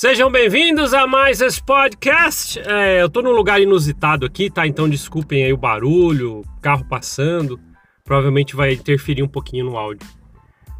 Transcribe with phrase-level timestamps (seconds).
[0.00, 2.58] Sejam bem-vindos a mais esse podcast.
[2.60, 4.66] É, eu tô num lugar inusitado aqui, tá?
[4.66, 7.60] Então desculpem aí o barulho, carro passando.
[8.02, 10.08] Provavelmente vai interferir um pouquinho no áudio.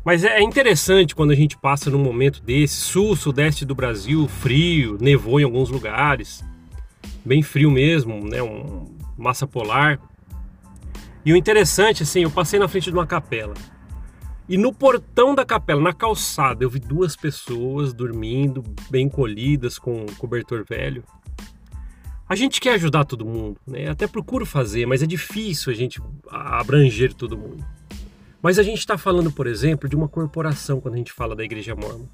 [0.02, 4.96] Mas é interessante quando a gente passa num momento desse, sul, sudeste do Brasil, frio,
[4.98, 6.42] nevou em alguns lugares,
[7.23, 8.42] bem frio mesmo, né?
[8.42, 8.87] Um
[9.18, 10.00] massa polar.
[11.27, 13.52] E o interessante, assim, eu passei na frente de uma capela.
[14.50, 20.02] E no portão da capela, na calçada, eu vi duas pessoas dormindo, bem colhidas, com
[20.02, 21.04] um cobertor velho.
[22.28, 23.88] A gente quer ajudar todo mundo, né?
[23.88, 27.64] Até procuro fazer, mas é difícil a gente abranger todo mundo.
[28.42, 31.44] Mas a gente está falando, por exemplo, de uma corporação quando a gente fala da
[31.44, 32.06] Igreja Mormon.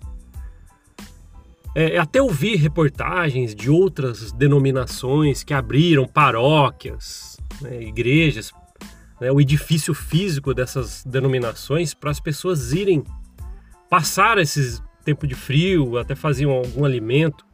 [1.74, 8.52] É, até ouvi reportagens de outras denominações que abriram paróquias, né, igrejas
[9.20, 13.02] né, o edifício físico dessas denominações para as pessoas irem
[13.88, 17.44] passar esse tempo de frio, até faziam algum alimento.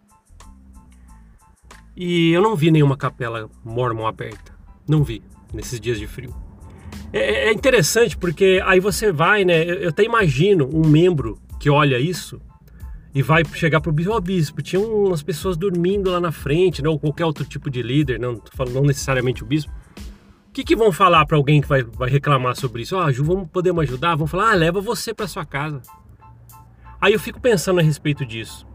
[1.94, 4.52] E eu não vi nenhuma capela mormon aberta.
[4.88, 6.34] Não vi nesses dias de frio.
[7.12, 9.62] É, é, é interessante porque aí você vai, né?
[9.64, 12.40] Eu até imagino um membro que olha isso
[13.14, 16.82] e vai chegar para o bispo, oh, bispo, tinha umas pessoas dormindo lá na frente,
[16.82, 16.88] né?
[16.88, 18.40] ou qualquer outro tipo de líder, não,
[18.72, 19.70] não necessariamente o bispo
[20.52, 22.94] o que, que vão falar para alguém que vai, vai reclamar sobre isso?
[22.94, 24.14] Oh, Ju, vamos podemos ajudar?
[24.16, 25.80] Vão falar, ah, leva você para sua casa.
[27.00, 28.66] Aí eu fico pensando a respeito disso.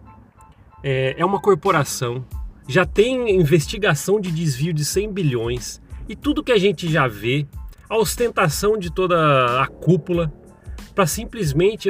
[0.84, 2.26] É, é uma corporação,
[2.68, 7.48] já tem investigação de desvio de 100 bilhões e tudo que a gente já vê,
[7.88, 10.34] a ostentação de toda a cúpula,
[10.96, 11.90] para simplesmente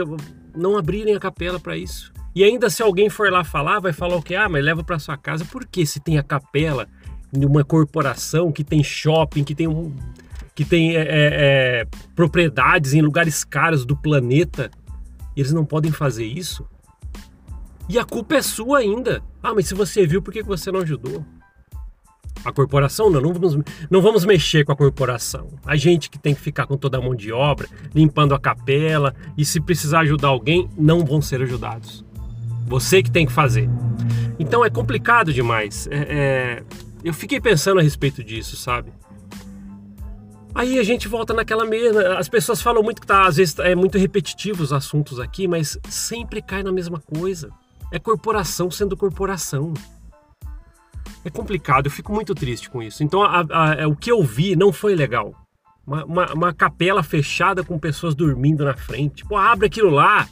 [0.54, 2.12] não abrirem a capela para isso.
[2.36, 4.36] E ainda se alguém for lá falar, vai falar o que?
[4.36, 5.46] Ah, mas leva para sua casa.
[5.46, 6.90] Por que se tem a capela
[7.32, 9.94] de uma corporação que tem shopping, que tem, um,
[10.56, 14.72] que tem é, é, é, propriedades em lugares caros do planeta,
[15.36, 16.66] eles não podem fazer isso?
[17.90, 19.22] E a culpa é sua ainda.
[19.42, 21.24] Ah, mas se você viu, por que você não ajudou?
[22.44, 23.10] A corporação?
[23.10, 23.58] Não, não vamos,
[23.90, 25.48] não vamos mexer com a corporação.
[25.66, 29.14] A gente que tem que ficar com toda a mão de obra, limpando a capela,
[29.38, 32.06] e se precisar ajudar alguém, não vão ser ajudados.
[32.68, 33.70] Você que tem que fazer.
[34.38, 35.88] Então é complicado demais.
[35.90, 36.64] É, é,
[37.08, 38.92] eu fiquei pensando a respeito disso, sabe?
[40.54, 42.18] Aí a gente volta naquela mesma.
[42.18, 45.78] As pessoas falam muito que tá, às vezes é muito repetitivo os assuntos aqui, mas
[45.88, 47.52] sempre cai na mesma coisa.
[47.92, 49.74] É corporação sendo corporação.
[51.24, 53.04] É complicado, eu fico muito triste com isso.
[53.04, 55.34] Então a, a, a, é, o que eu vi não foi legal.
[55.86, 59.24] Uma, uma, uma, capela fechada com pessoas dormindo na frente.
[59.26, 60.28] Pô, abre aquilo lá.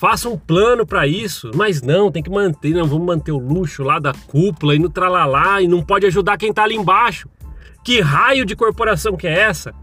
[0.00, 3.82] Faça um plano para isso, mas não, tem que manter, não vamos manter o luxo
[3.82, 7.28] lá da cúpula e no tralalá e não pode ajudar quem tá ali embaixo.
[7.84, 9.74] Que raio de corporação que é essa?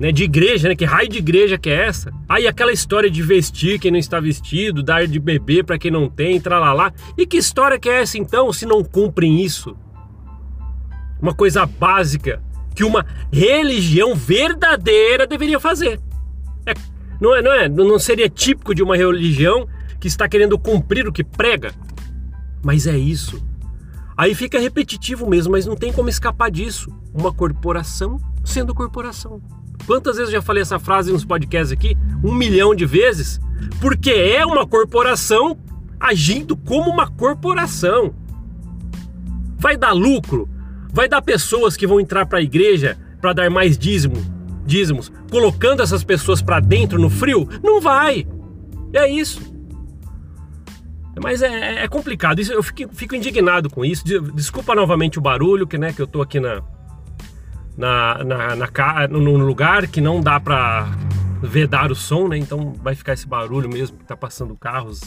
[0.00, 0.74] Né, de igreja, né?
[0.74, 2.12] Que raio de igreja que é essa?
[2.28, 6.08] Aí aquela história de vestir quem não está vestido, dar de beber para quem não
[6.08, 6.92] tem, tralalá.
[7.16, 9.76] E que história que é essa então, se não cumprem isso?
[11.22, 12.42] Uma coisa básica
[12.74, 16.00] que uma religião verdadeira deveria fazer.
[16.66, 16.74] É
[17.24, 19.66] não é, não é, não seria típico de uma religião
[19.98, 21.72] que está querendo cumprir o que prega.
[22.62, 23.42] Mas é isso.
[24.14, 26.92] Aí fica repetitivo mesmo, mas não tem como escapar disso.
[27.14, 29.40] Uma corporação sendo corporação.
[29.86, 31.96] Quantas vezes eu já falei essa frase nos podcasts aqui?
[32.22, 33.40] Um milhão de vezes.
[33.80, 35.56] Porque é uma corporação
[35.98, 38.14] agindo como uma corporação.
[39.56, 40.46] Vai dar lucro?
[40.92, 44.33] Vai dar pessoas que vão entrar para a igreja para dar mais dízimo?
[44.64, 47.48] Dízimos, colocando essas pessoas para dentro no frio?
[47.62, 48.26] Não vai.
[48.92, 49.54] É isso.
[51.22, 52.40] Mas é, é, é complicado.
[52.40, 54.04] Isso, eu fico, fico, indignado com isso.
[54.34, 56.62] Desculpa novamente o barulho, que, né, que eu tô aqui na,
[57.76, 60.88] na, na, na no lugar que não dá para
[61.42, 62.38] vedar o som, né?
[62.38, 65.00] Então vai ficar esse barulho mesmo que tá passando carros.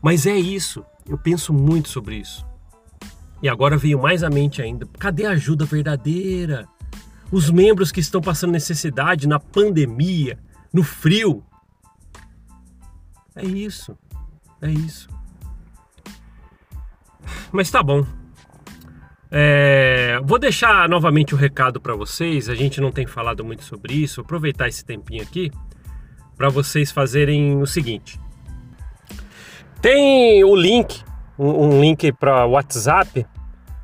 [0.00, 0.84] Mas é isso.
[1.08, 2.44] Eu penso muito sobre isso.
[3.42, 4.86] E agora veio mais à mente ainda.
[4.98, 6.68] Cadê a ajuda verdadeira?
[7.32, 10.38] Os membros que estão passando necessidade na pandemia,
[10.70, 11.42] no frio.
[13.34, 13.96] É isso,
[14.60, 15.08] é isso.
[17.50, 18.04] Mas tá bom.
[19.30, 22.50] É, vou deixar novamente o recado para vocês.
[22.50, 24.20] A gente não tem falado muito sobre isso.
[24.20, 25.50] Aproveitar esse tempinho aqui
[26.36, 28.20] para vocês fazerem o seguinte.
[29.80, 31.02] Tem o link,
[31.38, 33.26] um, um link para WhatsApp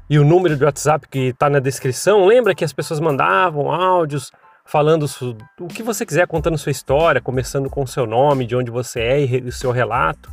[0.08, 2.25] e o número de WhatsApp que está na descrição.
[2.26, 4.32] Lembra que as pessoas mandavam áudios
[4.64, 5.06] falando
[5.60, 9.00] o que você quiser, contando sua história, começando com o seu nome, de onde você
[9.00, 10.31] é e o seu relato.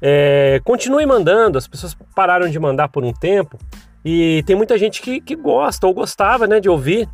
[0.00, 3.58] É, continue mandando, as pessoas pararam de mandar por um tempo
[4.04, 7.08] e tem muita gente que, que gosta ou gostava né, de ouvir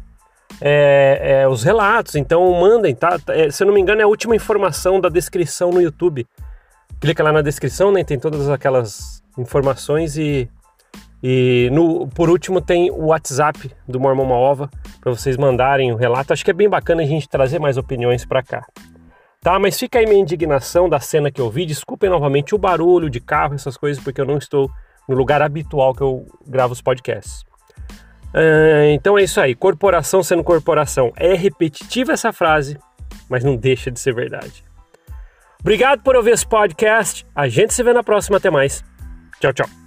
[0.60, 3.18] é, é, os relatos, então mandem, tá?
[3.28, 6.26] É, se eu não me engano, é a última informação da descrição no YouTube
[7.00, 8.04] clica lá na descrição, né?
[8.04, 10.48] Tem todas aquelas informações e,
[11.26, 14.68] e no, por último tem o WhatsApp do Mormon Maova
[15.00, 16.34] para vocês mandarem o relato.
[16.34, 18.66] Acho que é bem bacana a gente trazer mais opiniões para cá.
[19.40, 21.64] Tá, mas fica aí minha indignação da cena que eu vi.
[21.64, 24.70] Desculpem novamente o barulho de carro, essas coisas, porque eu não estou
[25.08, 27.40] no lugar habitual que eu gravo os podcasts.
[28.34, 31.10] Uh, então é isso aí, corporação sendo corporação.
[31.16, 32.78] É repetitiva essa frase,
[33.30, 34.62] mas não deixa de ser verdade.
[35.58, 37.26] Obrigado por ouvir esse podcast.
[37.34, 38.36] A gente se vê na próxima.
[38.36, 38.84] Até mais.
[39.40, 39.83] Tchau, tchau.